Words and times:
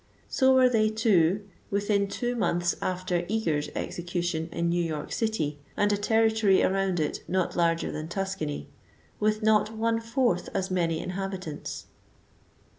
So 0.29 0.55
were 0.55 0.67
they, 0.67 0.89
too, 0.89 1.45
within 1.69 2.07
two 2.07 2.35
months 2.35 2.75
after 2.81 3.23
Eager's 3.27 3.69
execution, 3.75 4.49
in 4.51 4.67
New 4.67 4.83
York 4.83 5.11
city 5.11 5.59
and 5.77 5.93
a 5.93 5.95
territory 5.97 6.63
around 6.63 6.99
it 6.99 7.23
not 7.27 7.55
larger 7.55 7.91
than 7.91 8.07
Tuscany, 8.07 8.67
with 9.19 9.43
not 9.43 9.77
one 9.77 9.99
fourth 10.01 10.49
as 10.55 10.71
many 10.71 10.97
inhabit 10.99 11.45
ants. 11.47 11.85